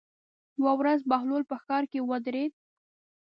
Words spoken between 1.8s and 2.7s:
کې ودرېد.